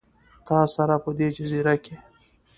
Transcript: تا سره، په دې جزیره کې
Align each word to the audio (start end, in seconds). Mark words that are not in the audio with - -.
تا 0.47 0.57
سره، 0.73 0.95
په 1.03 1.09
دې 1.17 1.27
جزیره 1.37 1.75
کې 1.83 1.95